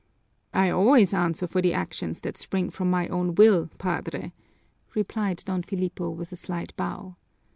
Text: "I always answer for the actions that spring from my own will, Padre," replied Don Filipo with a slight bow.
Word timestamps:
"I 0.51 0.71
always 0.71 1.13
answer 1.13 1.45
for 1.45 1.61
the 1.61 1.75
actions 1.75 2.21
that 2.21 2.35
spring 2.35 2.71
from 2.71 2.89
my 2.89 3.07
own 3.09 3.35
will, 3.35 3.69
Padre," 3.77 4.33
replied 4.95 5.43
Don 5.45 5.61
Filipo 5.61 6.09
with 6.09 6.31
a 6.31 6.35
slight 6.35 6.75
bow. 6.75 7.17